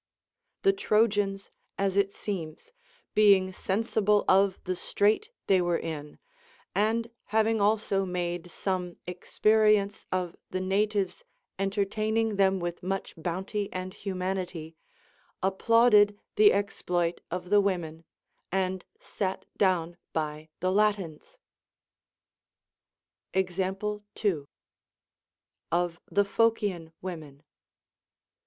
343 0.63 0.63
The 0.63 0.87
Trojans 1.13 1.51
as 1.77 1.95
it 1.95 2.11
seems, 2.11 2.71
being 3.13 3.53
sensible 3.53 4.25
of 4.27 4.59
the 4.63 4.75
strait 4.75 5.29
they 5.45 5.61
were 5.61 5.77
in, 5.77 6.17
and 6.73 7.11
having 7.25 7.61
also 7.61 8.03
made 8.03 8.49
some 8.49 8.97
experience 9.05 10.07
of 10.11 10.35
the 10.49 10.59
na 10.59 10.87
tives 10.87 11.21
entertaining 11.59 12.37
them 12.37 12.59
with 12.59 12.81
mnch 12.81 13.13
bounty 13.15 13.71
and 13.71 13.93
humanity, 13.93 14.75
applauded 15.43 16.17
the 16.35 16.51
exploit 16.51 17.21
of 17.29 17.51
the 17.51 17.61
women, 17.61 18.03
and 18.51 18.85
sat 18.97 19.45
down 19.55 19.97
by 20.13 20.49
the 20.61 20.71
Latins. 20.71 21.37
Example 23.35 24.03
2. 24.15 24.47
Of 25.71 25.99
the 26.09 26.25
Phocian 26.25 26.91
Women. 27.03 27.43